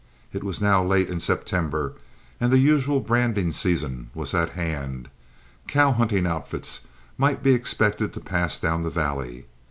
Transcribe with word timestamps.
It 0.33 0.43
was 0.43 0.59
now 0.59 0.83
late 0.83 1.09
in 1.09 1.19
September, 1.19 1.93
and 2.39 2.51
as 2.51 2.57
the 2.57 2.57
usual 2.57 3.01
branding 3.01 3.51
season 3.51 4.09
was 4.15 4.33
at 4.33 4.53
hand, 4.53 5.09
cow 5.67 5.91
hunting 5.91 6.25
outfits 6.25 6.79
might 7.19 7.43
be 7.43 7.53
expected 7.53 8.11
to 8.13 8.19
pass 8.19 8.59
down 8.59 8.81
the 8.81 8.89
valley. 8.89 9.45